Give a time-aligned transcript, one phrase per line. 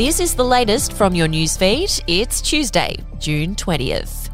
[0.00, 2.02] This is the latest from your newsfeed.
[2.06, 4.29] It's Tuesday, June 20th.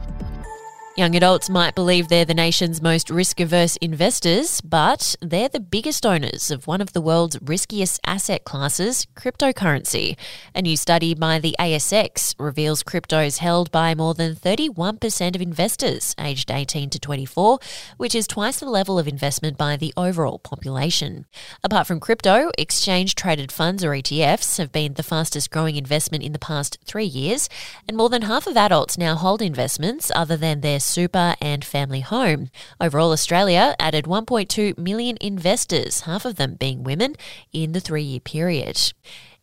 [0.99, 6.07] Young adults might believe they're the nation's most risk averse investors, but they're the biggest
[6.07, 10.17] owners of one of the world's riskiest asset classes, cryptocurrency.
[10.55, 16.15] A new study by the ASX reveals cryptos held by more than 31% of investors
[16.19, 17.59] aged 18 to 24,
[17.99, 21.27] which is twice the level of investment by the overall population.
[21.63, 26.33] Apart from crypto, exchange traded funds or ETFs have been the fastest growing investment in
[26.33, 27.51] the past three years,
[27.87, 32.01] and more than half of adults now hold investments other than their super and family
[32.01, 32.49] home.
[32.81, 37.17] Overall, Australia added 1.2 million investors, half of them being women,
[37.53, 38.93] in the three year period.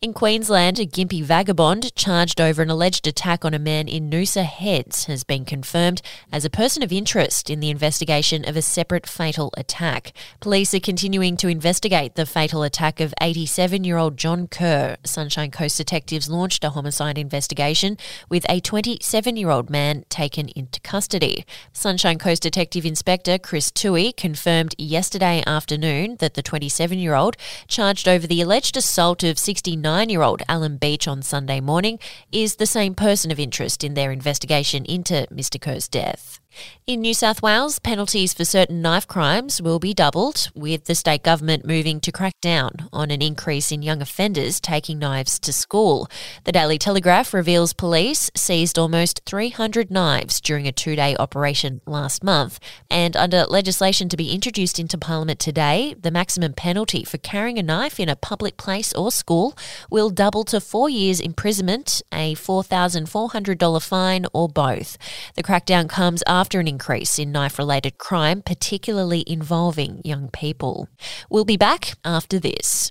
[0.00, 4.44] In Queensland, a Gympie vagabond charged over an alleged attack on a man in Noosa
[4.44, 9.06] Heads has been confirmed as a person of interest in the investigation of a separate
[9.06, 10.12] fatal attack.
[10.40, 14.96] Police are continuing to investigate the fatal attack of 87 year old John Kerr.
[15.04, 17.96] Sunshine Coast detectives launched a homicide investigation
[18.28, 21.46] with a 27 year old man taken into custody.
[21.72, 28.06] Sunshine Coast Detective Inspector Chris Tui confirmed yesterday afternoon that the 27 year old charged
[28.06, 31.98] over the alleged assault of 69 nine year old Alan Beach on Sunday morning
[32.32, 35.60] is the same person of interest in their investigation into Mr.
[35.60, 36.40] Kerr's death.
[36.86, 41.22] In New South Wales, penalties for certain knife crimes will be doubled, with the state
[41.22, 46.08] government moving to crack down on an increase in young offenders taking knives to school.
[46.44, 52.22] The Daily Telegraph reveals police seized almost 300 knives during a two day operation last
[52.22, 52.60] month.
[52.90, 57.62] And under legislation to be introduced into Parliament today, the maximum penalty for carrying a
[57.62, 59.56] knife in a public place or school
[59.90, 64.98] will double to four years imprisonment, a $4,400 fine, or both.
[65.34, 70.90] The crackdown comes after after an increase in knife related crime, particularly involving young people.
[71.30, 72.90] We'll be back after this.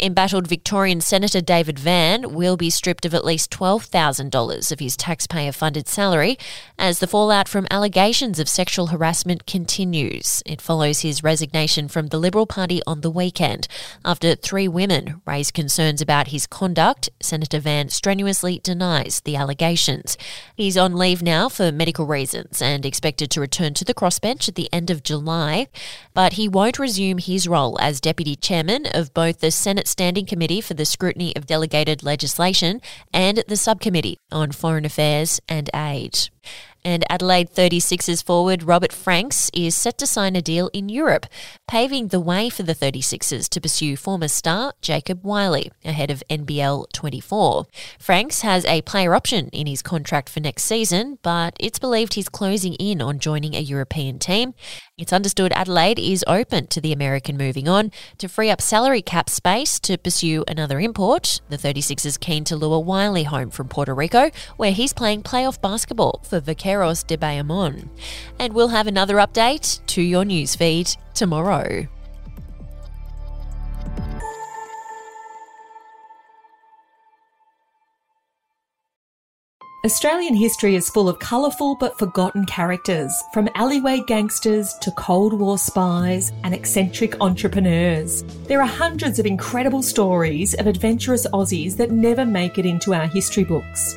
[0.00, 5.50] Embattled Victorian Senator David Van will be stripped of at least $12,000 of his taxpayer
[5.50, 6.38] funded salary
[6.78, 10.40] as the fallout from allegations of sexual harassment continues.
[10.46, 13.66] It follows his resignation from the Liberal Party on the weekend
[14.04, 17.10] after three women raised concerns about his conduct.
[17.18, 20.16] Senator Van strenuously denies the allegations.
[20.54, 24.54] He's on leave now for medical reasons and expected to return to the crossbench at
[24.54, 25.66] the end of July,
[26.14, 30.60] but he won't resume his role as deputy chairman of both the Senate Standing Committee
[30.60, 32.80] for the Scrutiny of Delegated Legislation
[33.12, 36.28] and the Subcommittee on Foreign Affairs and Aid.
[36.84, 41.26] And Adelaide 36ers forward Robert Franks is set to sign a deal in Europe,
[41.66, 46.90] paving the way for the 36ers to pursue former star Jacob Wiley ahead of NBL
[46.92, 47.66] 24.
[47.98, 52.28] Franks has a player option in his contract for next season, but it's believed he's
[52.28, 54.54] closing in on joining a European team.
[54.96, 59.30] It's understood Adelaide is open to the American moving on to free up salary cap
[59.30, 61.40] space to pursue another import.
[61.48, 66.22] The 36ers keen to lure Wiley home from Puerto Rico, where he's playing playoff basketball
[66.24, 67.88] for De Bayamon.
[68.38, 71.88] And we'll have another update to your newsfeed tomorrow.
[79.84, 85.56] Australian history is full of colourful but forgotten characters, from alleyway gangsters to Cold War
[85.56, 88.22] spies and eccentric entrepreneurs.
[88.48, 93.06] There are hundreds of incredible stories of adventurous Aussies that never make it into our
[93.06, 93.96] history books.